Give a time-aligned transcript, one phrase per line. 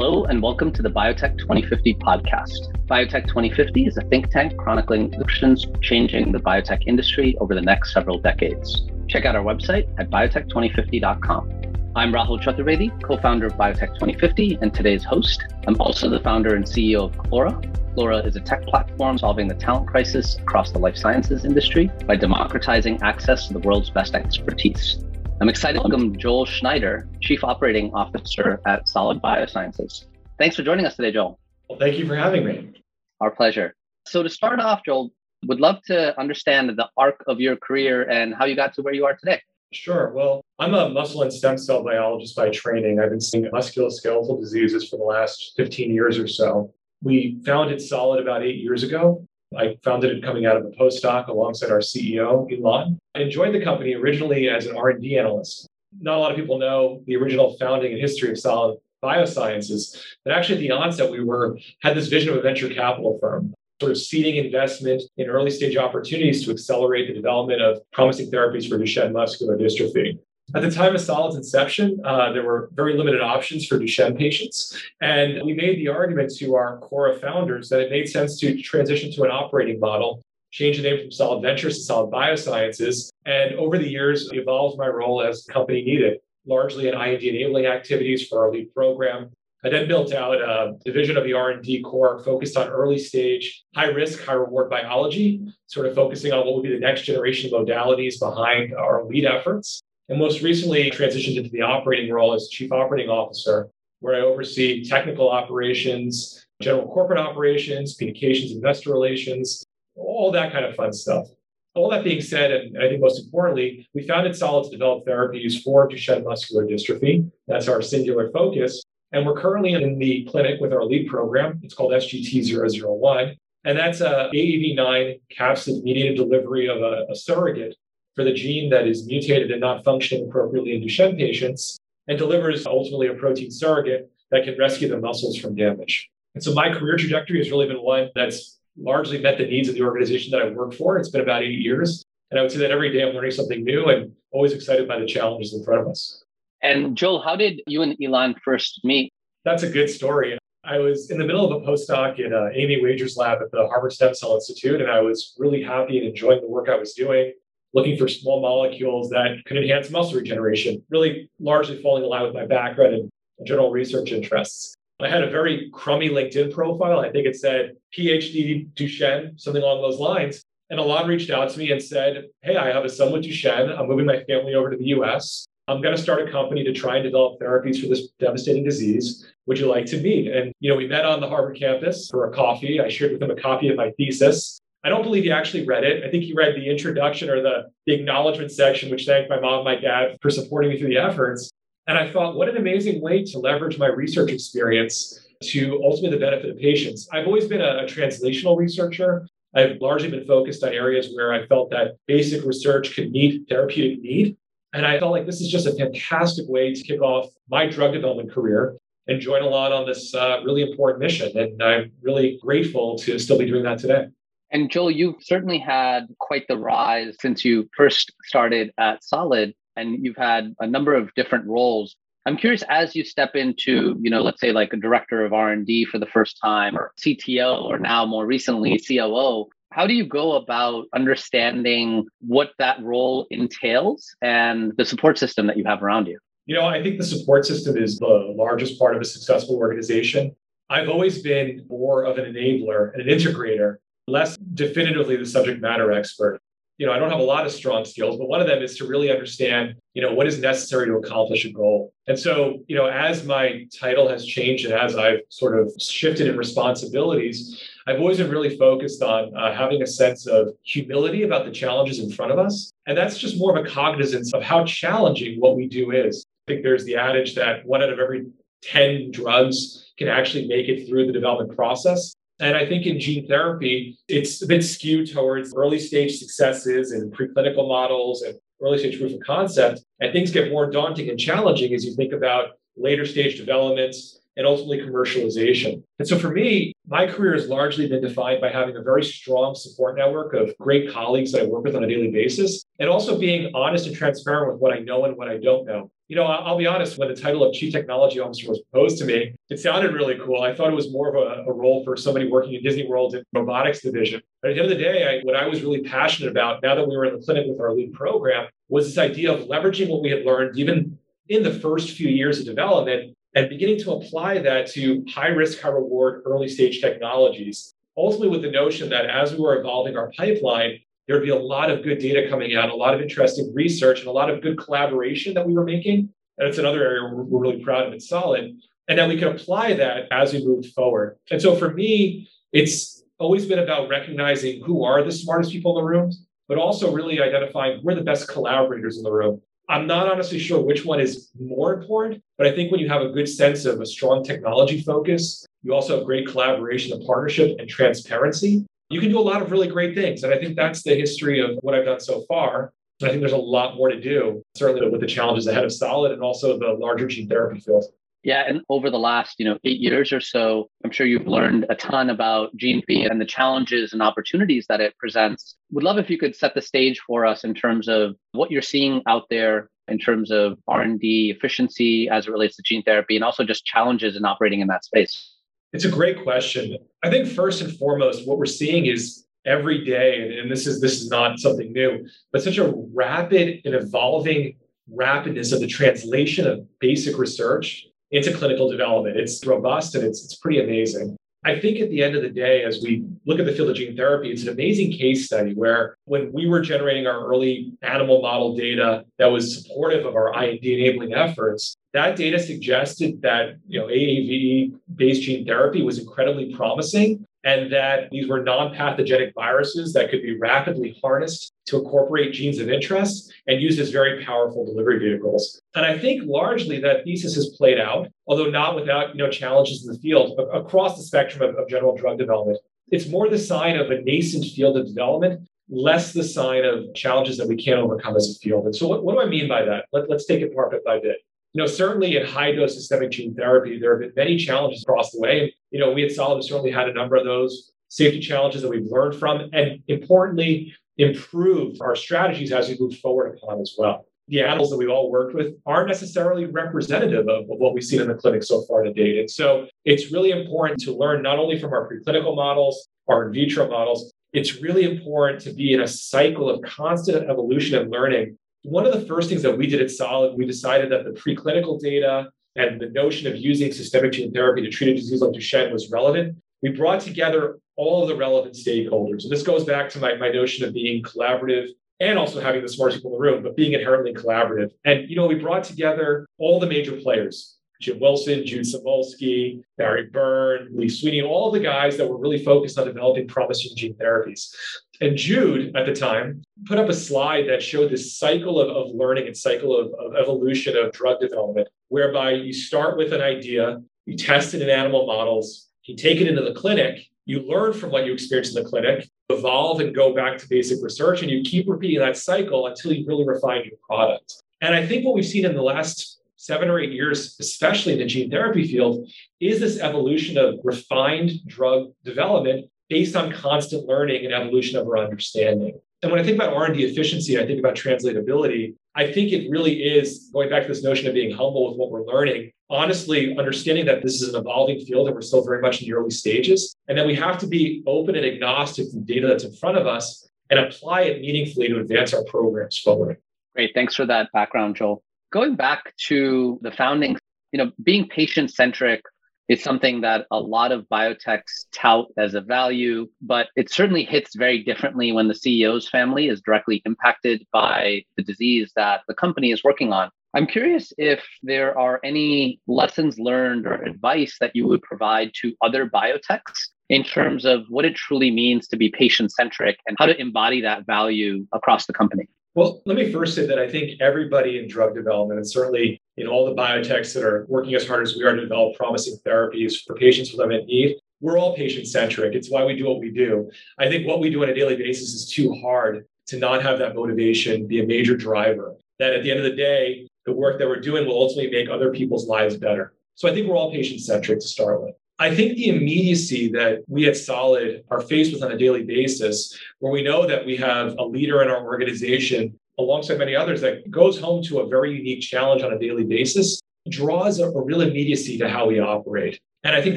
[0.00, 2.72] Hello, and welcome to the Biotech 2050 podcast.
[2.86, 7.92] Biotech 2050 is a think tank chronicling solutions changing the biotech industry over the next
[7.92, 8.86] several decades.
[9.08, 11.50] Check out our website at biotech2050.com.
[11.96, 15.42] I'm Rahul Chaturvedi, co founder of Biotech 2050, and today's host.
[15.66, 17.60] I'm also the founder and CEO of Clora.
[17.96, 22.14] Clora is a tech platform solving the talent crisis across the life sciences industry by
[22.14, 25.04] democratizing access to the world's best expertise.
[25.40, 30.06] I'm excited to welcome Joel Schneider, Chief Operating Officer at Solid Biosciences.
[30.36, 31.38] Thanks for joining us today, Joel.
[31.68, 32.72] Well, thank you for having me.
[33.20, 33.72] Our pleasure.
[34.08, 35.12] So, to start off, Joel,
[35.46, 38.92] would love to understand the arc of your career and how you got to where
[38.92, 39.40] you are today.
[39.72, 40.12] Sure.
[40.12, 42.98] Well, I'm a muscle and stem cell biologist by training.
[42.98, 46.74] I've been seeing musculoskeletal diseases for the last 15 years or so.
[47.00, 49.27] We founded Solid about eight years ago.
[49.56, 52.98] I founded it coming out of a postdoc alongside our CEO, Ilan.
[53.14, 55.66] I joined the company originally as an R&D analyst.
[56.00, 60.34] Not a lot of people know the original founding and history of Solid Biosciences, but
[60.34, 63.92] actually at the onset, we were had this vision of a venture capital firm, sort
[63.92, 68.78] of seeding investment in early stage opportunities to accelerate the development of promising therapies for
[68.78, 70.18] Duchenne muscular dystrophy.
[70.54, 74.74] At the time of Solid's inception, uh, there were very limited options for Duchenne patients.
[75.02, 79.12] And we made the argument to our Clora founders that it made sense to transition
[79.12, 83.10] to an operating model, change the name from Solid Ventures to Solid Biosciences.
[83.26, 87.66] And over the years, evolved my role as the company needed, largely in IND enabling
[87.66, 89.30] activities for our lead program.
[89.64, 93.88] I then built out a division of the R&D core focused on early stage, high
[93.88, 98.18] risk, high reward biology, sort of focusing on what would be the next generation modalities
[98.18, 103.10] behind our lead efforts and most recently transitioned into the operating role as chief operating
[103.10, 103.68] officer,
[104.00, 109.64] where I oversee technical operations, general corporate operations, communications, investor relations,
[109.96, 111.26] all that kind of fun stuff.
[111.74, 115.62] All that being said, and I think most importantly, we founded Solid to develop therapies
[115.62, 117.30] for Duchenne muscular dystrophy.
[117.46, 118.82] That's our singular focus.
[119.12, 121.60] And we're currently in the clinic with our lead program.
[121.62, 123.36] It's called SGT001.
[123.64, 127.76] And that's a AAV9 capsid mediated delivery of a, a surrogate
[128.18, 132.66] for the gene that is mutated and not functioning appropriately in Duchenne patients and delivers
[132.66, 136.10] ultimately a protein surrogate that can rescue the muscles from damage.
[136.34, 139.76] And so my career trajectory has really been one that's largely met the needs of
[139.76, 140.98] the organization that I work for.
[140.98, 142.02] It's been about eight years.
[142.32, 144.98] And I would say that every day I'm learning something new and always excited by
[144.98, 146.24] the challenges in front of us.
[146.60, 149.12] And Joel, how did you and Ilan first meet?
[149.44, 150.36] That's a good story.
[150.64, 153.68] I was in the middle of a postdoc in uh, Amy Wager's lab at the
[153.68, 156.94] Harvard Stem Cell Institute, and I was really happy and enjoying the work I was
[156.94, 157.32] doing
[157.74, 162.34] looking for small molecules that could enhance muscle regeneration, really largely falling in line with
[162.34, 163.10] my background and
[163.46, 164.74] general research interests.
[165.00, 166.98] I had a very crummy LinkedIn profile.
[166.98, 170.42] I think it said PhD Duchenne, something along those lines.
[170.70, 173.78] And Ilan reached out to me and said, Hey, I have a son with Duchenne.
[173.78, 175.46] I'm moving my family over to the US.
[175.68, 179.30] I'm going to start a company to try and develop therapies for this devastating disease.
[179.46, 180.32] Would you like to meet?
[180.32, 182.80] And, you know, we met on the Harvard campus for a coffee.
[182.80, 184.58] I shared with him a copy of my thesis.
[184.84, 186.04] I don't believe he actually read it.
[186.04, 189.54] I think he read the introduction or the, the acknowledgement section, which thanked my mom
[189.56, 191.50] and my dad for supporting me through the efforts.
[191.86, 196.24] And I thought, what an amazing way to leverage my research experience to ultimately the
[196.24, 197.08] benefit of patients.
[197.12, 199.26] I've always been a, a translational researcher.
[199.54, 204.00] I've largely been focused on areas where I felt that basic research could meet therapeutic
[204.02, 204.36] need.
[204.74, 207.94] And I felt like this is just a fantastic way to kick off my drug
[207.94, 211.36] development career and join Ilan on this uh, really important mission.
[211.36, 214.08] And I'm really grateful to still be doing that today.
[214.50, 220.04] And Joel, you've certainly had quite the rise since you first started at Solid, and
[220.04, 221.96] you've had a number of different roles.
[222.26, 225.86] I'm curious as you step into, you know, let's say like a director of R&D
[225.86, 230.32] for the first time or CTO or now more recently COO, how do you go
[230.32, 236.18] about understanding what that role entails and the support system that you have around you?
[236.46, 240.34] You know, I think the support system is the largest part of a successful organization.
[240.70, 243.76] I've always been more of an enabler and an integrator
[244.08, 246.40] less definitively the subject matter expert.
[246.78, 248.76] You know, I don't have a lot of strong skills, but one of them is
[248.78, 251.92] to really understand, you know, what is necessary to accomplish a goal.
[252.06, 256.28] And so, you know, as my title has changed and as I've sort of shifted
[256.28, 261.46] in responsibilities, I've always been really focused on uh, having a sense of humility about
[261.46, 262.70] the challenges in front of us.
[262.86, 266.24] And that's just more of a cognizance of how challenging what we do is.
[266.46, 268.26] I think there's the adage that one out of every
[268.62, 272.14] 10 drugs can actually make it through the development process.
[272.40, 277.12] And I think in gene therapy, it's a bit skewed towards early stage successes and
[277.12, 279.82] preclinical models and early stage proof of concept.
[280.00, 284.46] And things get more daunting and challenging as you think about later stage developments and
[284.46, 285.82] ultimately commercialization.
[285.98, 289.56] And so for me, my career has largely been defined by having a very strong
[289.56, 293.18] support network of great colleagues that I work with on a daily basis, and also
[293.18, 295.90] being honest and transparent with what I know and what I don't know.
[296.08, 299.04] You know, I'll be honest, when the title of Chief Technology Officer was proposed to
[299.04, 300.40] me, it sounded really cool.
[300.40, 303.14] I thought it was more of a, a role for somebody working in Disney World
[303.14, 304.22] in robotics division.
[304.40, 306.74] But at the end of the day, I, what I was really passionate about now
[306.74, 309.90] that we were in the clinic with our lead program was this idea of leveraging
[309.90, 313.92] what we had learned even in the first few years of development and beginning to
[313.92, 317.74] apply that to high risk, high reward, early stage technologies.
[317.98, 320.78] Ultimately, with the notion that as we were evolving our pipeline,
[321.08, 324.08] there'd be a lot of good data coming out, a lot of interesting research, and
[324.08, 326.10] a lot of good collaboration that we were making.
[326.36, 328.56] And it's another area we're, we're really proud of and solid.
[328.88, 331.18] And then we could apply that as we moved forward.
[331.30, 335.84] And so for me, it's always been about recognizing who are the smartest people in
[335.84, 336.12] the room,
[336.46, 339.40] but also really identifying who are the best collaborators in the room.
[339.70, 343.02] I'm not honestly sure which one is more important, but I think when you have
[343.02, 347.56] a good sense of a strong technology focus, you also have great collaboration and partnership
[347.58, 348.64] and transparency.
[348.90, 350.22] You can do a lot of really great things.
[350.22, 352.72] And I think that's the history of what I've done so far.
[353.02, 356.12] I think there's a lot more to do, certainly with the challenges ahead of Solid
[356.12, 357.84] and also the larger gene therapy field.
[358.24, 361.66] Yeah, and over the last, you know, eight years or so, I'm sure you've learned
[361.70, 365.56] a ton about gene therapy and the challenges and opportunities that it presents.
[365.70, 368.62] Would love if you could set the stage for us in terms of what you're
[368.62, 373.24] seeing out there in terms of R&D efficiency as it relates to gene therapy and
[373.24, 375.34] also just challenges in operating in that space.
[375.72, 376.76] It's a great question.
[377.02, 381.00] I think first and foremost, what we're seeing is every day, and this is this
[381.00, 384.56] is not something new, but such a rapid and evolving
[384.90, 389.18] rapidness of the translation of basic research into clinical development.
[389.18, 391.17] It's robust and it's, it's pretty amazing.
[391.48, 393.76] I think at the end of the day, as we look at the field of
[393.76, 398.20] gene therapy, it's an amazing case study where when we were generating our early animal
[398.20, 403.80] model data that was supportive of our IND enabling efforts, that data suggested that you
[403.80, 410.10] know AAV based gene therapy was incredibly promising and that these were non-pathogenic viruses that
[410.10, 414.98] could be rapidly harnessed to incorporate genes of interest and used as very powerful delivery
[414.98, 415.58] vehicles.
[415.74, 419.86] And I think largely that thesis has played out, although not without you know challenges
[419.86, 422.58] in the field across the spectrum of, of general drug development.
[422.90, 427.38] It's more the sign of a nascent field of development, less the sign of challenges
[427.38, 428.66] that we can't overcome as a field.
[428.66, 429.86] And so, what, what do I mean by that?
[429.92, 431.18] Let, let's take it part bit by bit.
[431.58, 435.18] Know, certainly in high dose systemic gene therapy, there have been many challenges across the
[435.18, 435.52] way.
[435.72, 438.86] You know, we at Solid certainly had a number of those safety challenges that we've
[438.86, 444.06] learned from, and importantly, improved our strategies as we move forward upon as well.
[444.28, 448.02] The animals that we've all worked with aren't necessarily representative of, of what we've seen
[448.02, 449.18] in the clinic so far to date.
[449.18, 453.32] And so it's really important to learn not only from our preclinical models, our in
[453.32, 458.38] vitro models, it's really important to be in a cycle of constant evolution and learning
[458.70, 461.80] one of the first things that we did at Solid, we decided that the preclinical
[461.80, 465.72] data and the notion of using systemic gene therapy to treat a disease like Duchenne
[465.72, 466.36] was relevant.
[466.62, 469.22] We brought together all of the relevant stakeholders.
[469.22, 471.68] And this goes back to my, my notion of being collaborative
[472.00, 474.70] and also having the smartest people in the room, but being inherently collaborative.
[474.84, 480.06] And, you know, we brought together all the major players Jim Wilson, Jude Samulski, Barry
[480.06, 484.52] Byrne, Lee Sweeney, all the guys that were really focused on developing promising gene therapies.
[485.00, 488.94] And Jude, at the time, put up a slide that showed this cycle of, of
[488.94, 493.80] learning and cycle of, of evolution of drug development, whereby you start with an idea,
[494.06, 497.90] you test it in animal models, you take it into the clinic, you learn from
[497.90, 501.42] what you experience in the clinic, evolve and go back to basic research, and you
[501.42, 504.42] keep repeating that cycle until you really refine your product.
[504.60, 507.98] And I think what we've seen in the last seven or eight years, especially in
[507.98, 509.08] the gene therapy field,
[509.40, 514.98] is this evolution of refined drug development based on constant learning and evolution of our
[514.98, 515.78] understanding.
[516.02, 518.74] And when I think about R&D efficiency, I think about translatability.
[518.94, 521.90] I think it really is going back to this notion of being humble with what
[521.90, 522.52] we're learning.
[522.70, 525.94] Honestly, understanding that this is an evolving field and we're still very much in the
[525.94, 529.44] early stages, and that we have to be open and agnostic to the data that's
[529.44, 533.16] in front of us and apply it meaningfully to advance our programs forward.
[533.54, 533.72] Great.
[533.74, 535.02] Thanks for that background, Joel.
[535.32, 537.18] Going back to the founding,
[537.52, 539.02] you know, being patient centric
[539.48, 544.36] is something that a lot of biotechs tout as a value, but it certainly hits
[544.36, 549.50] very differently when the CEO's family is directly impacted by the disease that the company
[549.50, 550.10] is working on.
[550.34, 555.54] I'm curious if there are any lessons learned or advice that you would provide to
[555.62, 560.06] other biotechs in terms of what it truly means to be patient centric and how
[560.06, 562.28] to embody that value across the company.
[562.54, 566.26] Well, let me first say that I think everybody in drug development, and certainly in
[566.26, 569.84] all the biotechs that are working as hard as we are to develop promising therapies
[569.86, 572.34] for patients with unmet need, we're all patient centric.
[572.34, 573.50] It's why we do what we do.
[573.78, 576.78] I think what we do on a daily basis is too hard to not have
[576.78, 578.74] that motivation be a major driver.
[578.98, 581.70] That at the end of the day, the work that we're doing will ultimately make
[581.70, 582.94] other people's lives better.
[583.14, 584.94] So I think we're all patient centric to start with.
[585.20, 589.58] I think the immediacy that we at Solid are faced with on a daily basis,
[589.80, 593.90] where we know that we have a leader in our organization alongside many others that
[593.90, 597.80] goes home to a very unique challenge on a daily basis, draws a, a real
[597.80, 599.38] immediacy to how we operate.
[599.64, 599.96] And I think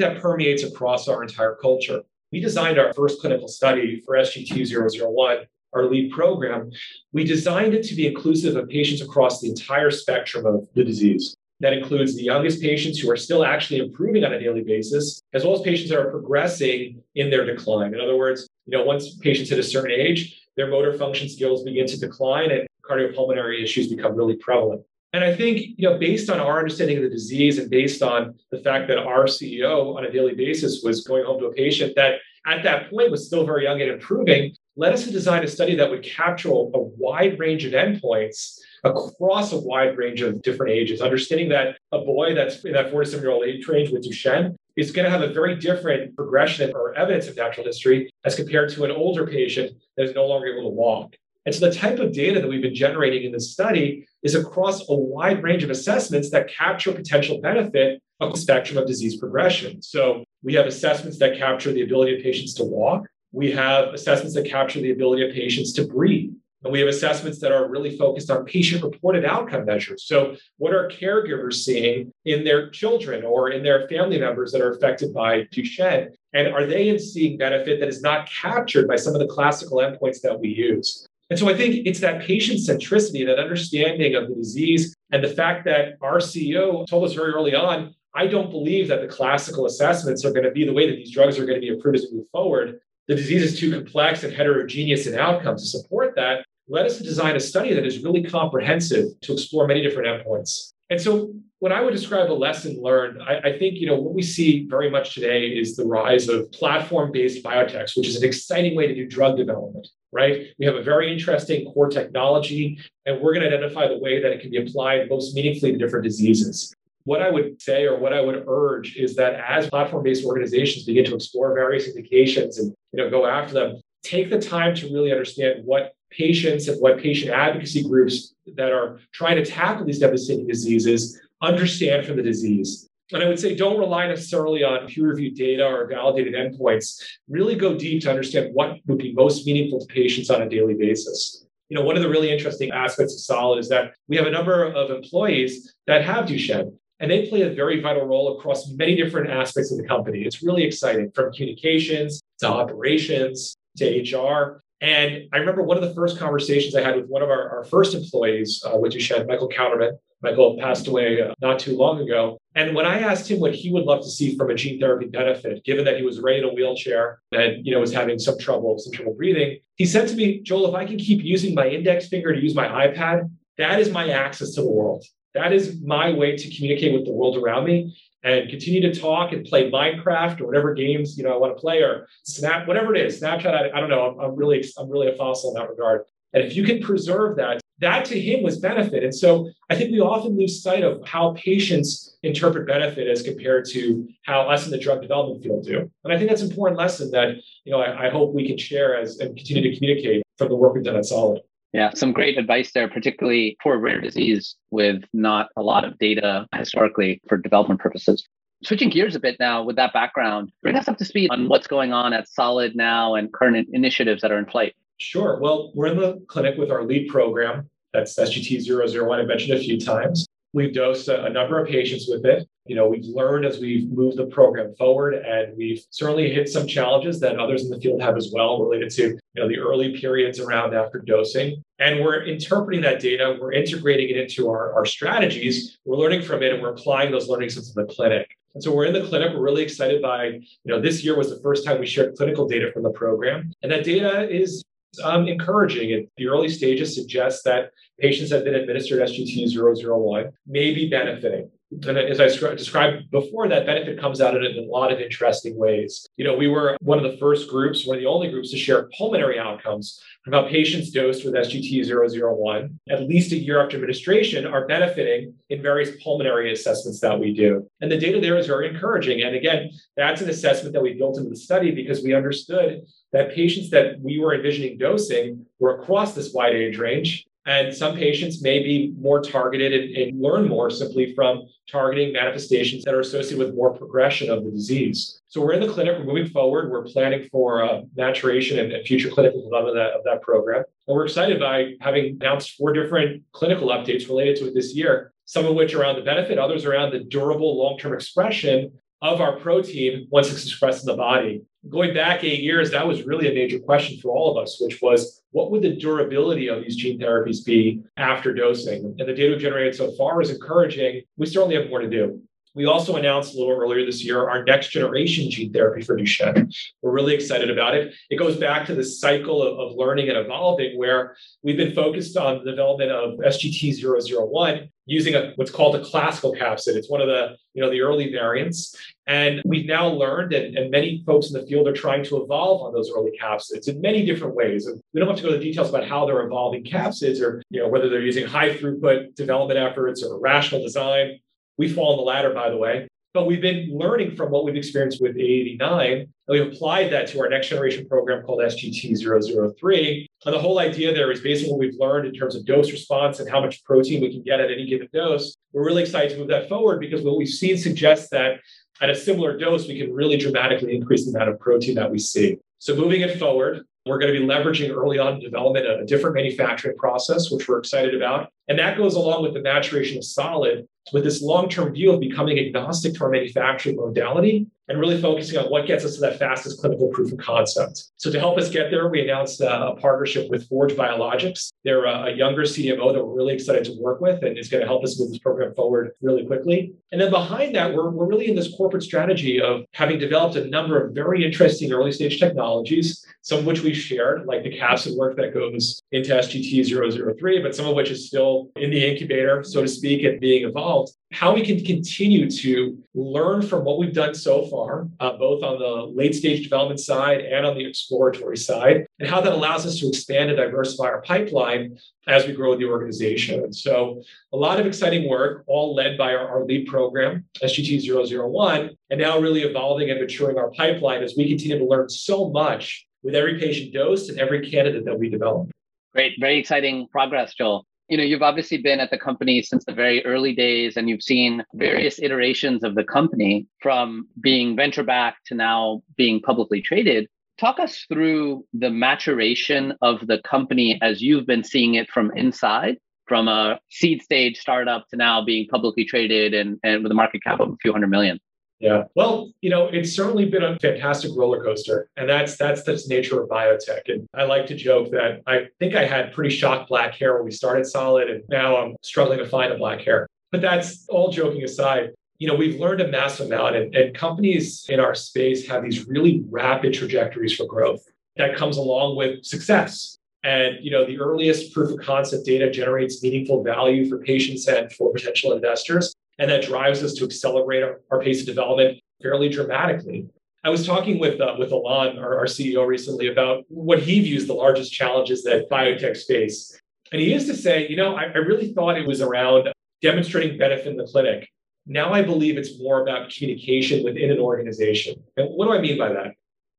[0.00, 2.02] that permeates across our entire culture.
[2.32, 6.70] We designed our first clinical study for SGT001, our lead program.
[7.12, 11.34] We designed it to be inclusive of patients across the entire spectrum of the disease.
[11.60, 15.44] That includes the youngest patients who are still actually improving on a daily basis, as
[15.44, 17.94] well as patients that are progressing in their decline.
[17.94, 21.62] In other words, you know, once patients hit a certain age, their motor function skills
[21.62, 24.82] begin to decline and cardiopulmonary issues become really prevalent.
[25.12, 28.34] And I think, you know, based on our understanding of the disease and based on
[28.50, 31.94] the fact that our CEO on a daily basis was going home to a patient
[31.96, 32.14] that
[32.46, 35.74] at that point was still very young and improving, led us to design a study
[35.76, 41.00] that would capture a wide range of endpoints across a wide range of different ages,
[41.00, 44.90] understanding that a boy that's in that 47 year old age range with Duchenne is
[44.90, 48.84] going to have a very different progression or evidence of natural history as compared to
[48.84, 51.14] an older patient that is no longer able to walk.
[51.44, 54.88] And so the type of data that we've been generating in this study is across
[54.88, 59.82] a wide range of assessments that capture potential benefit of the spectrum of disease progression.
[59.82, 63.06] So we have assessments that capture the ability of patients to walk.
[63.32, 66.32] We have assessments that capture the ability of patients to breathe.
[66.64, 70.04] And we have assessments that are really focused on patient reported outcome measures.
[70.04, 74.70] So, what are caregivers seeing in their children or in their family members that are
[74.70, 76.10] affected by Duchenne?
[76.32, 80.20] And are they seeing benefit that is not captured by some of the classical endpoints
[80.20, 81.08] that we use?
[81.30, 85.28] And so I think it's that patient centricity, that understanding of the disease, and the
[85.28, 89.66] fact that our CEO told us very early on I don't believe that the classical
[89.66, 91.96] assessments are going to be the way that these drugs are going to be approved
[91.96, 92.80] as we move forward.
[93.08, 96.44] The disease is too complex and heterogeneous in outcomes to support that.
[96.68, 100.72] Let us design a study that is really comprehensive to explore many different endpoints.
[100.90, 104.14] And so when I would describe a lesson learned, I, I, think you know what
[104.14, 108.76] we see very much today is the rise of platform-based biotechs, which is an exciting
[108.76, 110.48] way to do drug development right?
[110.58, 114.30] We have a very interesting core technology, and we're going to identify the way that
[114.30, 116.74] it can be applied most meaningfully to different diseases.
[117.04, 121.04] What I would say or what I would urge is that as platform-based organizations begin
[121.06, 125.10] to explore various indications and you know go after them, take the time to really
[125.10, 130.46] understand what patients and what patient advocacy groups that are trying to tackle these devastating
[130.46, 132.88] diseases understand from the disease.
[133.12, 137.02] And I would say don't rely necessarily on peer reviewed data or validated endpoints.
[137.28, 140.74] Really go deep to understand what would be most meaningful to patients on a daily
[140.74, 141.46] basis.
[141.68, 144.30] You know, one of the really interesting aspects of Solid is that we have a
[144.30, 148.94] number of employees that have Duchenne, and they play a very vital role across many
[148.94, 150.22] different aspects of the company.
[150.22, 154.62] It's really exciting from communications to operations to HR.
[154.82, 157.64] And I remember one of the first conversations I had with one of our, our
[157.64, 159.96] first employees uh, with Duchenne, Michael Counterman.
[160.22, 162.38] Michael passed away uh, not too long ago.
[162.54, 165.06] And when I asked him what he would love to see from a gene therapy
[165.06, 168.38] benefit, given that he was right in a wheelchair and you know was having some
[168.38, 171.68] trouble, some trouble breathing, he said to me, Joel, if I can keep using my
[171.68, 175.04] index finger to use my iPad, that is my access to the world.
[175.34, 179.32] That is my way to communicate with the world around me and continue to talk
[179.32, 182.94] and play Minecraft or whatever games you know I want to play or Snap, whatever
[182.94, 183.20] it is.
[183.20, 184.10] Snapchat, I, I don't know.
[184.10, 186.02] I'm, I'm really I'm really a fossil in that regard.
[186.34, 189.02] And if you can preserve that, that to him was benefit.
[189.02, 193.66] And so I think we often lose sight of how patients interpret benefit as compared
[193.70, 195.90] to how us in the drug development field do.
[196.04, 198.58] And I think that's an important lesson that you know I, I hope we can
[198.58, 201.40] share as and continue to communicate from the work we've done at Solid.
[201.72, 206.46] Yeah, some great advice there, particularly for rare disease with not a lot of data
[206.54, 208.28] historically for development purposes.
[208.62, 211.66] Switching gears a bit now with that background, bring us up to speed on what's
[211.66, 214.74] going on at Solid now and current initiatives that are in flight.
[214.98, 215.38] Sure.
[215.40, 217.68] Well, we're in the clinic with our lead program.
[217.92, 219.20] That's SGT001.
[219.20, 220.26] I mentioned a few times.
[220.54, 222.46] We've dosed a, a number of patients with it.
[222.66, 226.66] You know, we've learned as we've moved the program forward, and we've certainly hit some
[226.66, 229.98] challenges that others in the field have as well related to you know the early
[229.98, 231.62] periods around after dosing.
[231.80, 236.42] And we're interpreting that data, we're integrating it into our, our strategies, we're learning from
[236.42, 238.28] it, and we're applying those learnings into the clinic.
[238.54, 239.32] And so we're in the clinic.
[239.32, 242.46] We're really excited by, you know, this year was the first time we shared clinical
[242.46, 243.52] data from the program.
[243.62, 244.62] And that data is
[245.02, 245.90] um, encouraging.
[245.90, 251.50] It, the early stages suggest that patients that have been administered SGT001 may be benefiting.
[251.86, 256.06] And as I described before, that benefit comes out in a lot of interesting ways.
[256.16, 258.58] You know, we were one of the first groups, one of the only groups to
[258.58, 264.46] share pulmonary outcomes from how patients dosed with SGT001 at least a year after administration
[264.46, 267.68] are benefiting in various pulmonary assessments that we do.
[267.80, 269.22] And the data there is very encouraging.
[269.22, 273.34] And again, that's an assessment that we built into the study because we understood that
[273.34, 278.40] patients that we were envisioning dosing were across this wide age range And some patients
[278.40, 283.38] may be more targeted and, and, learn more simply from targeting manifestations that are associated
[283.38, 285.20] with more progression of the disease.
[285.26, 288.86] So we're in the clinic, we're moving forward, we're planning for uh, maturation and, and,
[288.86, 290.62] future clinical development of that, of that program.
[290.86, 295.12] And we're excited by having announced four different clinical updates related to it this year,
[295.24, 298.70] some of which around the benefit, others around the durable long term expression
[299.00, 301.42] of our protein once it's expressed in the body.
[301.68, 304.82] Going back eight years, that was really a major question for all of us, which
[304.82, 308.96] was what would the durability of these gene therapies be after dosing?
[308.98, 311.02] And the data we've generated so far is encouraging.
[311.16, 312.20] We certainly have more to do.
[312.54, 316.54] We also announced a little earlier this year our next generation gene therapy for Duchenne.
[316.82, 317.94] We're really excited about it.
[318.10, 322.16] It goes back to the cycle of, of learning and evolving, where we've been focused
[322.16, 326.74] on the development of SGT001 using a, what's called a classical capsid.
[326.74, 330.70] It's one of the you know the early variants, and we've now learned, and, and
[330.70, 334.04] many folks in the field are trying to evolve on those early capsids in many
[334.04, 334.66] different ways.
[334.66, 337.42] And we don't have to go to the details about how they're evolving capsids, or
[337.50, 341.18] you know whether they're using high throughput development efforts or rational design.
[341.58, 342.88] We fall in the latter, by the way.
[343.14, 347.20] But we've been learning from what we've experienced with AAV9, and we've applied that to
[347.20, 350.06] our next generation program called SGT003.
[350.24, 353.20] And the whole idea there is basically what we've learned in terms of dose response
[353.20, 355.36] and how much protein we can get at any given dose.
[355.52, 358.40] We're really excited to move that forward because what we've seen suggests that
[358.80, 361.98] at a similar dose, we can really dramatically increase the amount of protein that we
[361.98, 362.38] see.
[362.60, 366.14] So moving it forward, we're going to be leveraging early on development of a different
[366.14, 368.32] manufacturing process, which we're excited about.
[368.48, 372.00] And that goes along with the maturation of solid with this long term view of
[372.00, 376.18] becoming agnostic to our manufacturing modality and really focusing on what gets us to that
[376.18, 377.90] fastest clinical proof of concept.
[377.96, 381.52] So, to help us get there, we announced uh, a partnership with Forge Biologics.
[381.62, 384.66] They're a younger CDMO that we're really excited to work with and is going to
[384.66, 386.72] help us move this program forward really quickly.
[386.90, 390.46] And then behind that, we're, we're really in this corporate strategy of having developed a
[390.46, 394.96] number of very interesting early stage technologies, some of which we shared, like the capsid
[394.96, 399.44] work that goes into SGT 003, but some of which is still in the incubator,
[399.44, 403.92] so to speak, and being evolved how we can continue to learn from what we've
[403.92, 408.36] done so far, uh, both on the late stage development side and on the exploratory
[408.36, 411.76] side, and how that allows us to expand and diversify our pipeline
[412.06, 413.44] as we grow the organization.
[413.44, 414.02] And so,
[414.32, 419.18] a lot of exciting work, all led by our, our lead program, SGT001, and now
[419.18, 423.38] really evolving and maturing our pipeline as we continue to learn so much with every
[423.38, 425.50] patient dose and every candidate that we develop.
[425.92, 429.72] Great, very exciting progress, Joel you know you've obviously been at the company since the
[429.72, 435.26] very early days and you've seen various iterations of the company from being venture backed
[435.26, 437.08] to now being publicly traded.
[437.38, 442.76] Talk us through the maturation of the company as you've been seeing it from inside
[443.06, 447.22] from a seed stage startup to now being publicly traded and, and with a market
[447.22, 448.18] cap of a few hundred million
[448.62, 448.84] yeah.
[448.94, 451.90] Well, you know, it's certainly been a fantastic roller coaster.
[451.96, 453.88] And that's that's the nature of biotech.
[453.88, 457.24] And I like to joke that I think I had pretty shocked black hair when
[457.24, 460.06] we started solid, and now I'm struggling to find a black hair.
[460.30, 461.90] But that's all joking aside.
[462.18, 465.88] You know, we've learned a massive amount, and, and companies in our space have these
[465.88, 467.82] really rapid trajectories for growth
[468.16, 469.98] that comes along with success.
[470.22, 474.72] And you know, the earliest proof of concept data generates meaningful value for patients and
[474.72, 475.92] for potential investors.
[476.18, 480.08] And that drives us to accelerate our, our pace of development fairly dramatically.
[480.44, 484.26] I was talking with uh, with Ilan, our, our, CEO, recently about what he views
[484.26, 486.58] the largest challenges that biotechs face.
[486.90, 489.48] And he used to say, you know, I, I really thought it was around
[489.82, 491.28] demonstrating benefit in the clinic.
[491.66, 494.94] Now I believe it's more about communication within an organization.
[495.16, 496.14] And what do I mean by that?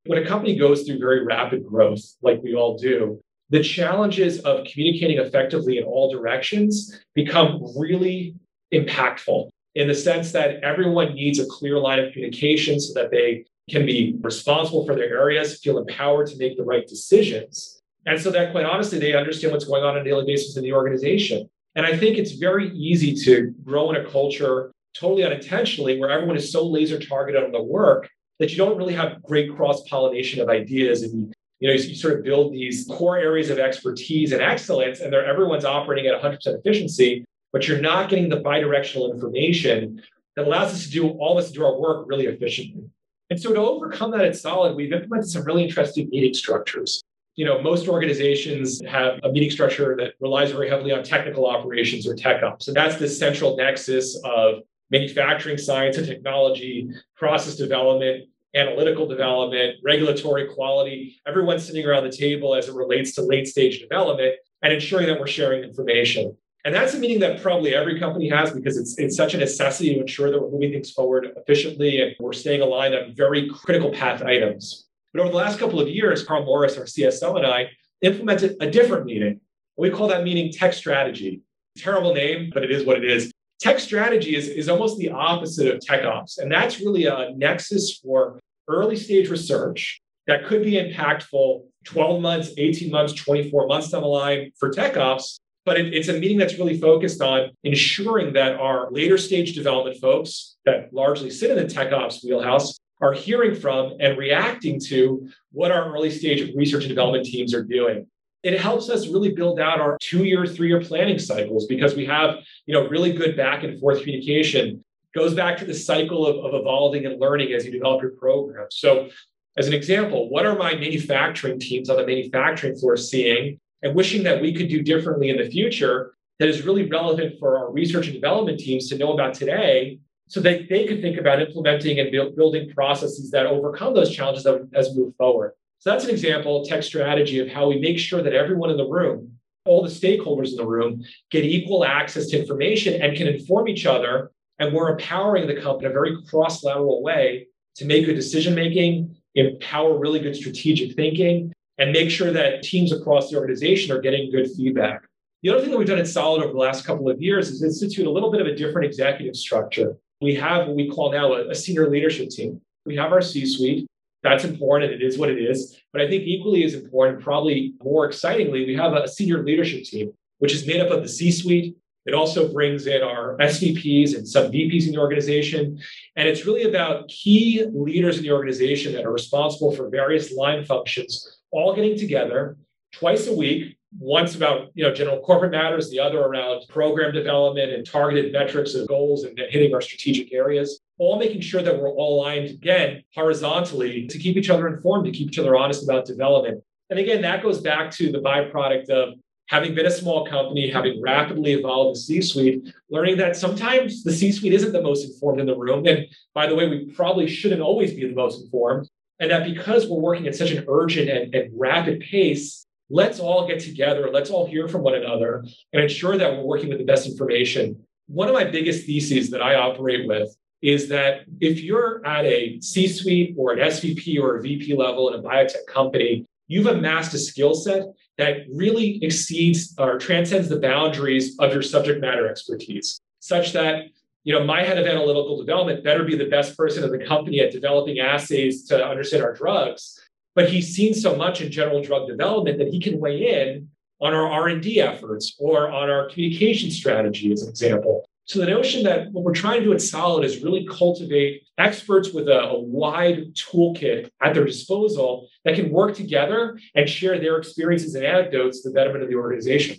[0.06, 4.66] When a company goes through very rapid growth, like we all do, the challenges of
[4.66, 8.36] communicating effectively in all directions become really
[8.73, 13.45] impactful in the sense that everyone needs a clear line of communication so that they
[13.69, 17.81] can be responsible for their areas, feel empowered to make the right decisions.
[18.05, 20.63] And so that quite honestly, they understand what's going on on a daily basis in
[20.63, 21.49] the organization.
[21.75, 26.36] And I think it's very easy to grow in a culture totally unintentionally where everyone
[26.36, 28.09] is so laser targeted on the work
[28.39, 31.95] that you don't really have great cross pollination of ideas and you, know you, you,
[31.95, 36.21] sort of build these core areas of expertise and excellence and they're everyone's operating at
[36.21, 40.02] 100% efficiency but you're not getting the bidirectional information
[40.36, 42.84] that allows us to do all of this to do our work really efficiently.
[43.30, 47.02] And so to overcome that at Solid, we've implemented some really interesting meeting structures.
[47.36, 52.06] You know, most organizations have a meeting structure that relies very heavily on technical operations
[52.08, 52.68] or tech ops.
[52.68, 54.62] And that's the central nexus of
[54.92, 62.54] manufacturing science and technology, process development, analytical development, regulatory quality, everyone's sitting around the table
[62.54, 66.38] as it relates to late stage development and ensuring that we're sharing information.
[66.65, 69.95] And that's a meeting that probably every company has because it's, it's such a necessity
[69.95, 73.91] to ensure that we're moving things forward efficiently and we're staying aligned on very critical
[73.91, 74.86] path items.
[75.13, 77.69] But over the last couple of years, Carl Morris, our CSO, and I
[78.02, 79.41] implemented a different meeting.
[79.78, 81.41] We call that meeting tech strategy.
[81.78, 83.32] Terrible name, but it is what it is.
[83.60, 86.38] Tech strategy is, is almost the opposite of tech ops.
[86.38, 92.52] And that's really a nexus for early stage research that could be impactful 12 months,
[92.58, 95.39] 18 months, 24 months down the line for tech ops.
[95.65, 99.97] But it, it's a meeting that's really focused on ensuring that our later stage development
[100.02, 105.30] folks that largely sit in the tech ops wheelhouse are hearing from and reacting to
[105.52, 108.06] what our early stage research and development teams are doing
[108.43, 112.06] it helps us really build out our two year, three year planning cycles because we
[112.06, 114.84] have, you know, really good back and forth communication.
[115.15, 118.67] Goes back to the cycle of, of evolving and learning as you develop your program.
[118.69, 119.10] So,
[119.56, 124.24] as an example, what are my manufacturing teams on the manufacturing floor seeing and wishing
[124.24, 128.08] that we could do differently in the future that is really relevant for our research
[128.08, 132.10] and development teams to know about today so that they could think about implementing and
[132.10, 135.52] build, building processes that overcome those challenges as we move forward.
[135.80, 138.88] So that's an example, tech strategy of how we make sure that everyone in the
[138.88, 139.34] room,
[139.65, 143.86] all the stakeholders in the room, get equal access to information and can inform each
[143.86, 144.32] other.
[144.60, 148.56] And we're empowering the company in a very cross lateral way to make good decision
[148.56, 154.01] making, empower really good strategic thinking, and make sure that teams across the organization are
[154.01, 155.01] getting good feedback.
[155.41, 157.63] The other thing that we've done at Solid over the last couple of years is
[157.63, 159.97] institute a little bit of a different executive structure.
[160.21, 162.62] We have what we call now a, a senior leadership team.
[162.86, 163.88] We have our C suite,
[164.23, 164.93] that's important.
[164.93, 165.79] It is what it is.
[165.91, 170.13] But I think equally as important, probably more excitingly, we have a senior leadership team,
[170.39, 171.75] which is made up of the C suite.
[172.05, 175.79] It also brings in our SVPs and sub VPs in the organization.
[176.15, 180.65] And it's really about key leaders in the organization that are responsible for various line
[180.65, 182.58] functions, all getting together
[182.92, 187.72] twice a week once about you know general corporate matters the other around program development
[187.72, 191.89] and targeted metrics and goals and hitting our strategic areas all making sure that we're
[191.89, 196.06] all aligned again horizontally to keep each other informed, to keep each other honest about
[196.06, 196.63] development.
[196.89, 199.16] And again, that goes back to the byproduct of
[199.48, 204.13] having been a small company, having rapidly evolved the C suite, learning that sometimes the
[204.13, 205.86] C suite isn't the most informed in the room.
[205.86, 208.88] And by the way, we probably shouldn't always be the most informed.
[209.23, 213.47] And that because we're working at such an urgent and, and rapid pace, let's all
[213.47, 216.83] get together, let's all hear from one another and ensure that we're working with the
[216.83, 217.81] best information.
[218.07, 222.59] One of my biggest theses that I operate with is that if you're at a
[222.59, 227.13] C suite or an SVP or a VP level in a biotech company, you've amassed
[227.13, 227.83] a skill set
[228.17, 233.86] that really exceeds or transcends the boundaries of your subject matter expertise, such that
[234.23, 237.39] you know, my head of analytical development better be the best person in the company
[237.41, 239.99] at developing assays to understand our drugs.
[240.36, 243.69] But he's seen so much in general drug development that he can weigh in
[244.01, 248.05] on our R&D efforts or on our communication strategy, as an example.
[248.25, 252.13] So the notion that what we're trying to do at Solid is really cultivate experts
[252.13, 257.38] with a, a, wide toolkit at their disposal that can work together and share their
[257.38, 259.77] experiences and anecdotes to the betterment of the organization.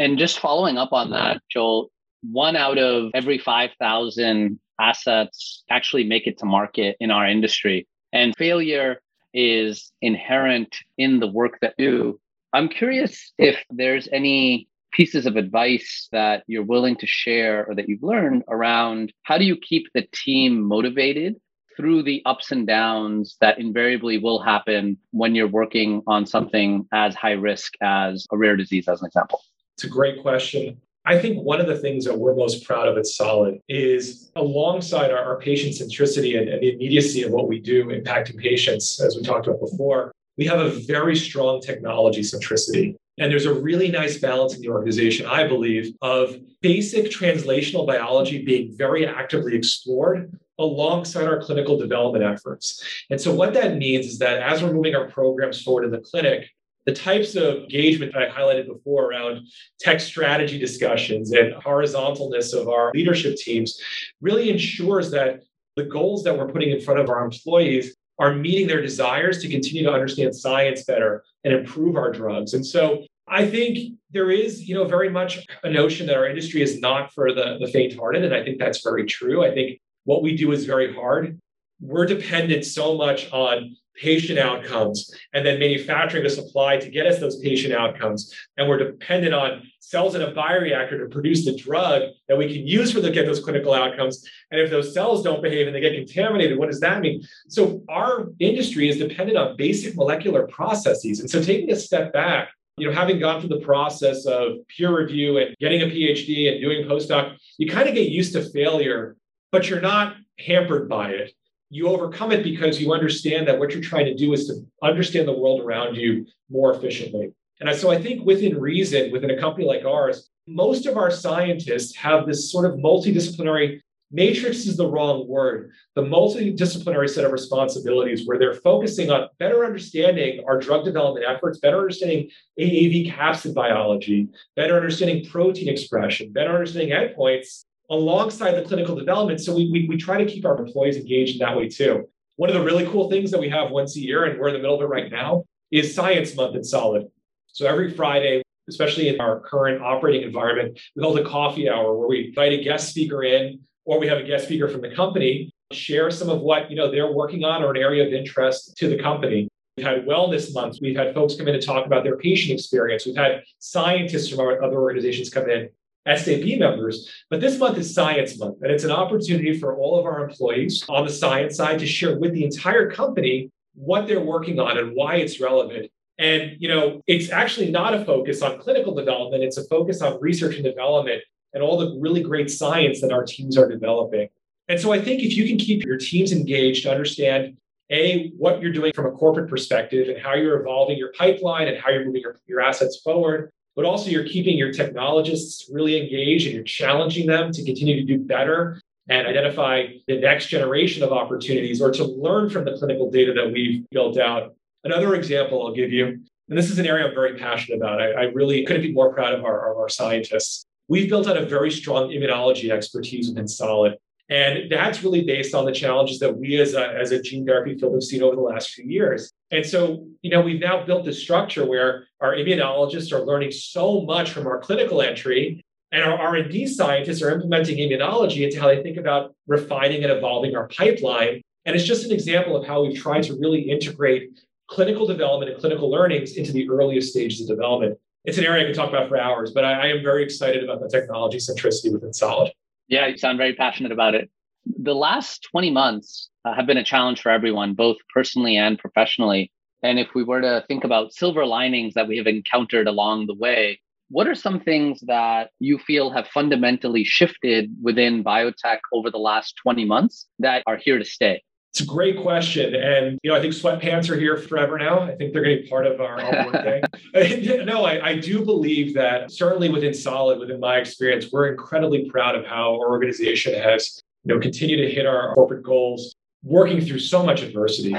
[0.00, 1.90] And just following up on that, Joel,
[2.30, 7.86] one out of every 5,000 assets actually make it to market in our industry.
[8.12, 9.00] And failure
[9.32, 12.20] is inherent in the work that we do.
[12.52, 17.88] I'm curious if there's any pieces of advice that you're willing to share or that
[17.88, 21.34] you've learned around how do you keep the team motivated
[21.76, 27.16] through the ups and downs that invariably will happen when you're working on something as
[27.16, 29.40] high risk as a rare disease, as an example?
[29.74, 30.80] It's a great question.
[31.06, 35.10] I think one of the things that we're most proud of at Solid is alongside
[35.10, 39.14] our, our patient centricity and, and the immediacy of what we do impacting patients, as
[39.14, 42.96] we talked about before, we have a very strong technology centricity.
[43.18, 48.42] And there's a really nice balance in the organization, I believe, of basic translational biology
[48.42, 52.82] being very actively explored alongside our clinical development efforts.
[53.10, 55.98] And so, what that means is that as we're moving our programs forward in the
[55.98, 56.48] clinic,
[56.86, 59.46] the types of engagement that I highlighted before around
[59.80, 63.80] tech strategy discussions and horizontalness of our leadership teams
[64.20, 65.40] really ensures that
[65.76, 69.48] the goals that we're putting in front of our employees are meeting their desires to
[69.48, 72.54] continue to understand science better and improve our drugs.
[72.54, 76.62] And so I think there is, you know, very much a notion that our industry
[76.62, 78.24] is not for the, the faint-hearted.
[78.24, 79.44] And I think that's very true.
[79.44, 81.40] I think what we do is very hard.
[81.80, 87.20] We're dependent so much on patient outcomes and then manufacturing the supply to get us
[87.20, 88.34] those patient outcomes.
[88.56, 92.66] And we're dependent on cells in a bioreactor to produce the drug that we can
[92.66, 94.28] use for to get those clinical outcomes.
[94.50, 97.22] And if those cells don't behave and they get contaminated, what does that mean?
[97.48, 101.20] So our industry is dependent on basic molecular processes.
[101.20, 104.96] And so taking a step back, you know, having gone through the process of peer
[104.96, 109.16] review and getting a PhD and doing postdoc, you kind of get used to failure,
[109.52, 111.32] but you're not hampered by it
[111.70, 115.26] you overcome it because you understand that what you're trying to do is to understand
[115.26, 117.32] the world around you more efficiently.
[117.60, 121.96] And so I think within reason, within a company like ours, most of our scientists
[121.96, 123.80] have this sort of multidisciplinary
[124.14, 129.64] matrix is the wrong word the multidisciplinary set of responsibilities where they're focusing on better
[129.64, 136.52] understanding our drug development efforts better understanding aav capsid biology better understanding protein expression better
[136.52, 140.96] understanding endpoints alongside the clinical development so we, we, we try to keep our employees
[140.96, 143.96] engaged in that way too one of the really cool things that we have once
[143.96, 146.64] a year and we're in the middle of it right now is science month at
[146.64, 147.06] solid
[147.46, 152.08] so every friday especially in our current operating environment we hold a coffee hour where
[152.08, 155.52] we invite a guest speaker in or we have a guest speaker from the company
[155.72, 158.88] share some of what you know they're working on or an area of interest to
[158.88, 159.48] the company.
[159.76, 160.78] We've had wellness months.
[160.80, 163.06] We've had folks come in and talk about their patient experience.
[163.06, 165.68] We've had scientists from other organizations come in,
[166.06, 167.10] SAP members.
[167.30, 170.84] But this month is Science Month, and it's an opportunity for all of our employees
[170.88, 174.94] on the science side to share with the entire company what they're working on and
[174.94, 175.90] why it's relevant.
[176.18, 180.20] And you know, it's actually not a focus on clinical development; it's a focus on
[180.20, 181.22] research and development
[181.54, 184.28] and all the really great science that our teams are developing.
[184.68, 187.56] And so I think if you can keep your teams engaged to understand
[187.90, 191.78] a what you're doing from a corporate perspective and how you're evolving your pipeline and
[191.78, 196.46] how you're moving your, your assets forward but also you're keeping your technologists really engaged
[196.46, 201.12] and you're challenging them to continue to do better and identify the next generation of
[201.12, 204.54] opportunities or to learn from the clinical data that we've built out.
[204.84, 206.06] Another example I'll give you,
[206.48, 208.00] and this is an area I'm very passionate about.
[208.00, 210.64] I, I really couldn't be more proud of our, of our scientists.
[210.88, 213.96] We've built out a very strong immunology expertise within Solid.
[214.30, 217.76] And that's really based on the challenges that we as a, as a gene therapy
[217.76, 219.30] field have seen over the last few years.
[219.50, 224.00] And so, you know, we've now built this structure where our immunologists are learning so
[224.02, 228.82] much from our clinical entry and our R&D scientists are implementing immunology into how they
[228.82, 231.42] think about refining and evolving our pipeline.
[231.66, 234.30] And it's just an example of how we've tried to really integrate
[234.68, 238.66] clinical development and clinical learnings into the earliest stages of development it's an area I
[238.66, 241.92] could talk about for hours, but I, I am very excited about the technology centricity
[241.92, 242.52] within Solid.
[242.88, 244.30] Yeah, you sound very passionate about it.
[244.66, 249.52] The last 20 months uh, have been a challenge for everyone, both personally and professionally.
[249.82, 253.34] And if we were to think about silver linings that we have encountered along the
[253.34, 259.18] way, what are some things that you feel have fundamentally shifted within biotech over the
[259.18, 261.42] last 20 months that are here to stay?
[261.74, 262.72] It's a great question.
[262.76, 265.00] And, you know, I think sweatpants are here forever now.
[265.00, 266.18] I think they're going to be part of our
[266.52, 266.80] day.
[267.64, 272.36] no, I, I do believe that certainly within Solid, within my experience, we're incredibly proud
[272.36, 277.00] of how our organization has, you know, continued to hit our corporate goals, working through
[277.00, 277.96] so much adversity.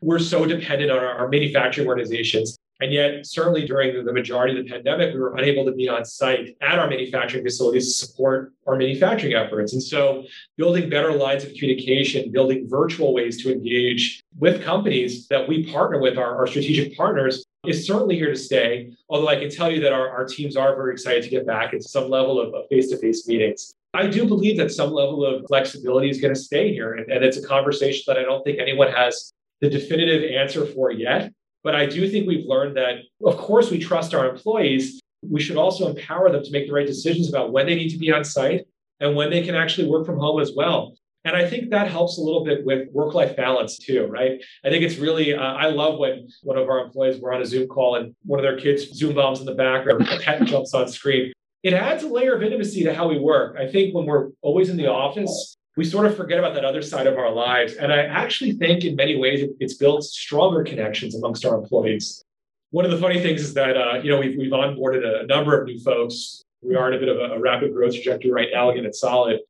[0.00, 4.64] We're so dependent on our, our manufacturing organizations and yet, certainly during the majority of
[4.64, 8.52] the pandemic, we were unable to be on site at our manufacturing facilities to support
[8.66, 9.74] our manufacturing efforts.
[9.74, 10.24] And so,
[10.56, 16.00] building better lines of communication, building virtual ways to engage with companies that we partner
[16.00, 18.92] with, our, our strategic partners, is certainly here to stay.
[19.10, 21.74] Although I can tell you that our, our teams are very excited to get back
[21.74, 23.74] into some level of face to face meetings.
[23.92, 26.94] I do believe that some level of flexibility is going to stay here.
[26.94, 30.90] And, and it's a conversation that I don't think anyone has the definitive answer for
[30.90, 31.32] yet.
[31.62, 35.00] But I do think we've learned that, of course, we trust our employees.
[35.22, 37.98] We should also empower them to make the right decisions about when they need to
[37.98, 38.66] be on site
[39.00, 40.94] and when they can actually work from home as well.
[41.24, 44.42] And I think that helps a little bit with work life balance too, right?
[44.64, 47.46] I think it's really, uh, I love when one of our employees were on a
[47.46, 50.44] Zoom call and one of their kids Zoom bombs in the back or a pet
[50.44, 51.32] jumps on screen.
[51.62, 53.56] It adds a layer of intimacy to how we work.
[53.58, 56.82] I think when we're always in the office, we sort of forget about that other
[56.82, 57.74] side of our lives.
[57.74, 62.24] And I actually think in many ways it's built stronger connections amongst our employees.
[62.70, 65.58] One of the funny things is that, uh, you know, we've, we've onboarded a number
[65.58, 66.44] of new folks.
[66.62, 68.94] We are in a bit of a, a rapid growth trajectory right now, again, at
[68.94, 69.40] Solid.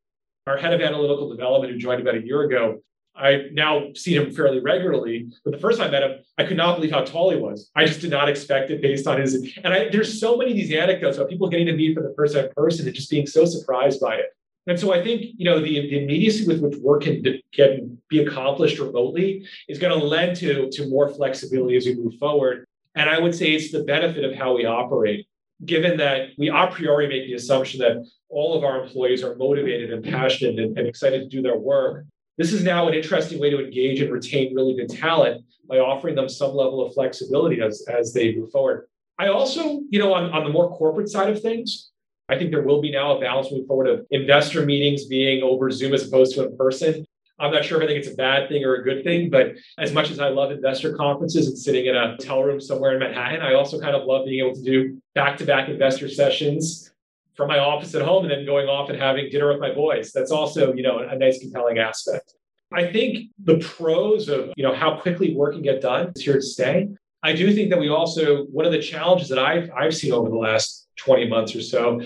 [0.47, 2.83] Our head of analytical development, who joined about a year ago,
[3.15, 5.29] I now see him fairly regularly.
[5.45, 7.71] But the first time I met him, I could not believe how tall he was.
[7.75, 9.35] I just did not expect it based on his.
[9.63, 12.15] And I, there's so many of these anecdotes about people getting to meet for the
[12.17, 14.27] first time person and just being so surprised by it.
[14.71, 18.21] And so I think you know the, the immediacy with which work can, can be
[18.21, 22.65] accomplished remotely is going to lend to, to more flexibility as we move forward.
[22.95, 25.27] And I would say it's the benefit of how we operate,
[25.65, 29.93] given that we a priori make the assumption that all of our employees are motivated
[29.93, 32.05] and passionate and, and excited to do their work.
[32.39, 36.15] This is now an interesting way to engage and retain really good talent by offering
[36.15, 38.87] them some level of flexibility as, as they move forward.
[39.19, 41.90] I also, you know, on, on the more corporate side of things,
[42.31, 45.71] I think there will be now a balance moving forward of investor meetings being over
[45.71, 47.05] Zoom as opposed to in person.
[47.41, 49.55] I'm not sure if I think it's a bad thing or a good thing, but
[49.79, 53.01] as much as I love investor conferences and sitting in a hotel room somewhere in
[53.01, 56.93] Manhattan, I also kind of love being able to do back to back investor sessions
[57.35, 60.13] from my office at home and then going off and having dinner with my boys.
[60.13, 62.35] That's also, you know, a nice compelling aspect.
[62.73, 66.35] I think the pros of, you know, how quickly work can get done is here
[66.35, 66.89] to stay.
[67.23, 70.31] I do think that we also, one of the challenges that I've, I've seen over
[70.31, 72.01] the last 20 months or so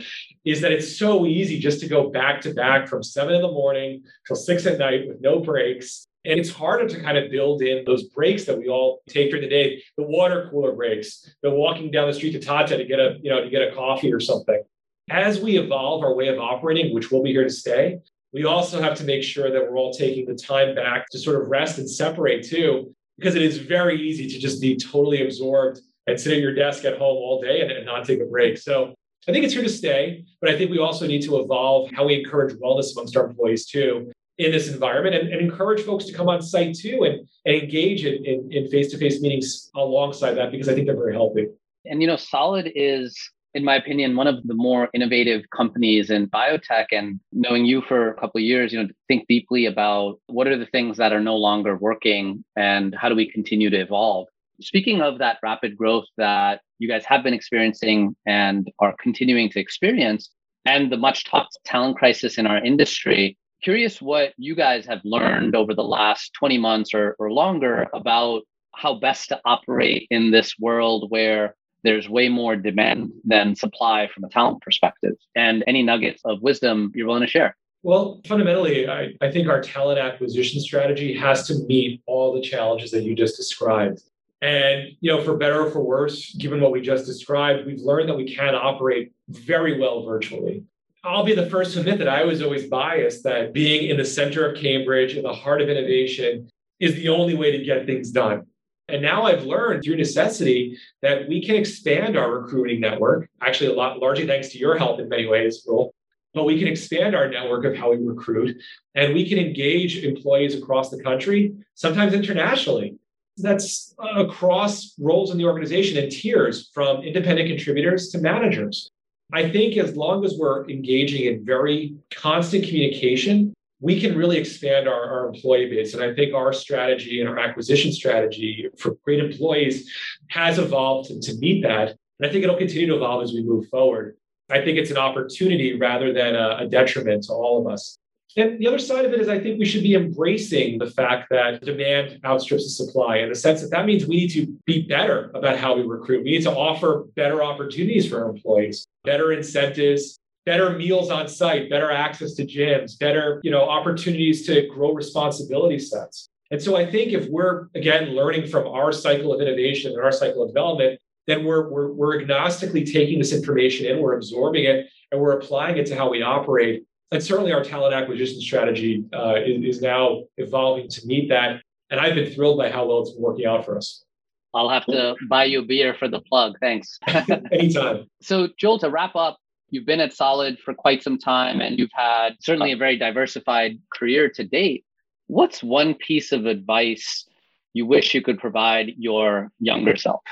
[0.44, 3.50] is that it's so easy just to go back to back from seven in the
[3.50, 6.06] morning till six at night with no breaks.
[6.24, 9.42] And it's harder to kind of build in those breaks that we all take during
[9.42, 12.98] the day, the water cooler breaks, the walking down the street to Tatte to get
[12.98, 14.62] a, you know, to get a coffee or something.
[15.10, 17.98] As we evolve our way of operating, which will be here to stay,
[18.32, 21.40] we also have to make sure that we're all taking the time back to sort
[21.40, 25.80] of rest and separate too, because it is very easy to just be totally absorbed
[26.06, 28.58] and sit at your desk at home all day and, and not take a break.
[28.58, 28.94] So
[29.26, 32.06] I think it's here to stay, but I think we also need to evolve how
[32.06, 36.12] we encourage wellness amongst our employees too in this environment and, and encourage folks to
[36.12, 40.68] come on site too and, and engage in, in, in face-to-face meetings alongside that because
[40.68, 41.46] I think they're very healthy.
[41.86, 43.16] And you know, Solid is
[43.54, 46.86] in my opinion, one of the more innovative companies in biotech.
[46.90, 50.58] And knowing you for a couple of years, you know, think deeply about what are
[50.58, 54.26] the things that are no longer working and how do we continue to evolve.
[54.60, 59.60] Speaking of that rapid growth that you guys have been experiencing and are continuing to
[59.60, 60.30] experience,
[60.64, 65.54] and the much talked talent crisis in our industry, curious what you guys have learned
[65.54, 68.42] over the last 20 months or, or longer about
[68.74, 74.24] how best to operate in this world where there's way more demand than supply from
[74.24, 75.14] a talent perspective.
[75.36, 77.56] And any nuggets of wisdom you're willing to share?
[77.82, 82.90] Well, fundamentally, I, I think our talent acquisition strategy has to meet all the challenges
[82.92, 84.00] that you just described.
[84.40, 88.08] And, you know, for better or for worse, given what we just described, we've learned
[88.08, 90.64] that we can operate very well virtually.
[91.04, 94.04] I'll be the first to admit that I was always biased that being in the
[94.04, 96.48] center of Cambridge, in the heart of innovation,
[96.80, 98.46] is the only way to get things done.
[98.88, 103.74] And now I've learned through necessity that we can expand our recruiting network, actually, a
[103.74, 105.94] lot largely thanks to your help in many ways, Will.
[106.34, 108.60] But we can expand our network of how we recruit
[108.94, 112.96] and we can engage employees across the country, sometimes internationally.
[113.36, 118.90] That's across roles in the organization and tiers from independent contributors to managers.
[119.32, 123.53] I think as long as we're engaging in very constant communication
[123.84, 125.92] we can really expand our, our employee base.
[125.92, 129.92] And I think our strategy and our acquisition strategy for great employees
[130.30, 131.90] has evolved to, to meet that.
[132.18, 134.16] And I think it'll continue to evolve as we move forward.
[134.50, 137.98] I think it's an opportunity rather than a, a detriment to all of us.
[138.38, 141.28] And the other side of it is, I think we should be embracing the fact
[141.30, 144.86] that demand outstrips the supply in the sense that that means we need to be
[144.88, 146.24] better about how we recruit.
[146.24, 151.70] We need to offer better opportunities for our employees, better incentives, better meals on site,
[151.70, 156.28] better access to gyms, better, you know, opportunities to grow responsibility sets.
[156.50, 160.12] And so I think if we're again learning from our cycle of innovation and our
[160.12, 164.86] cycle of development, then we're, we're, we're agnostically taking this information in, we're absorbing it,
[165.10, 166.84] and we're applying it to how we operate.
[167.12, 171.62] And certainly our talent acquisition strategy uh, is, is now evolving to meet that.
[171.90, 174.04] And I've been thrilled by how well it's been working out for us.
[174.52, 176.54] I'll have to buy you a beer for the plug.
[176.60, 176.98] Thanks.
[177.06, 178.06] Anytime.
[178.22, 179.38] So, Joel, to wrap up,
[179.74, 183.76] You've been at Solid for quite some time and you've had certainly a very diversified
[183.92, 184.84] career to date.
[185.26, 187.28] What's one piece of advice
[187.72, 190.22] you wish you could provide your younger self?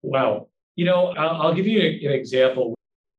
[0.00, 0.48] Wow.
[0.76, 2.74] You know, I'll, I'll give you an example.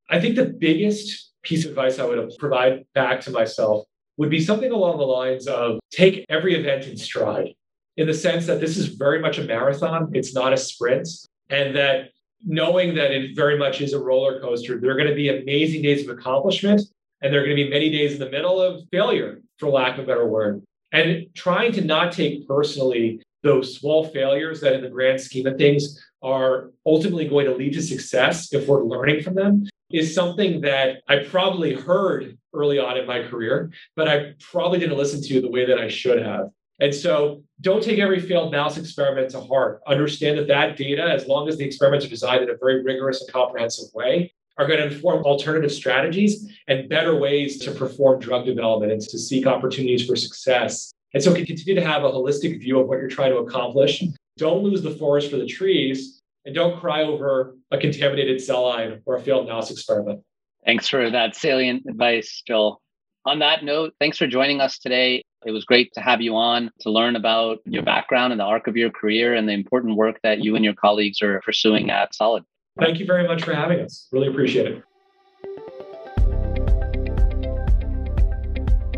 [0.10, 3.86] I think the biggest piece of advice I would provide back to myself
[4.18, 7.54] would be something along the lines of take every event in stride
[7.98, 11.08] in the sense that this is very much a marathon, it's not a sprint,
[11.52, 12.10] and that
[12.46, 14.80] knowing that it very much is a roller coaster.
[14.80, 16.82] There are going to be amazing days of accomplishment,
[17.22, 19.98] and there are going to be many days in the middle of failure, for lack
[19.98, 20.64] of a better word.
[20.92, 25.58] And trying to not take personally those small failures that, in the grand scheme of
[25.58, 30.62] things, are ultimately going to lead to success if we're learning from them is something
[30.62, 35.42] that I probably heard early on in my career, but I probably didn't listen to
[35.42, 36.50] the way that I should have.
[36.82, 39.82] And so don't take every failed mouse experiment to heart.
[39.86, 43.22] Understand that that data, as long as the experiments are designed in a very rigorous
[43.22, 48.46] and comprehensive way, are going to inform alternative strategies and better ways to perform drug
[48.46, 50.92] development and to seek opportunities for success.
[51.14, 54.04] And so continue to have a holistic view of what you're trying to accomplish.
[54.38, 59.02] Don't lose the forest for the trees and don't cry over a contaminated cell line
[59.06, 60.22] or a failed mouse experiment.
[60.66, 62.82] Thanks for that salient advice, Joel.
[63.26, 65.22] On that note, thanks for joining us today.
[65.44, 68.68] It was great to have you on to learn about your background and the arc
[68.68, 72.14] of your career and the important work that you and your colleagues are pursuing at
[72.14, 72.44] Solid.
[72.80, 74.08] Thank you very much for having us.
[74.12, 74.84] Really appreciate it.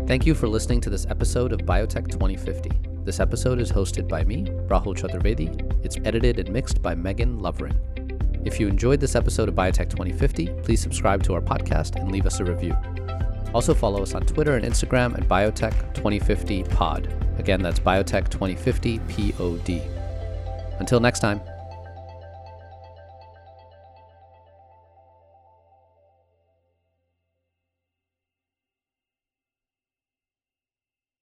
[0.06, 2.70] Thank you for listening to this episode of Biotech 2050.
[3.04, 5.82] This episode is hosted by me, Rahul Chaturvedi.
[5.82, 7.78] It's edited and mixed by Megan Lovering.
[8.44, 12.26] If you enjoyed this episode of Biotech 2050, please subscribe to our podcast and leave
[12.26, 12.76] us a review.
[13.54, 17.38] Also, follow us on Twitter and Instagram at Biotech2050Pod.
[17.38, 19.80] Again, that's Biotech2050 POD.
[20.80, 21.40] Until next time.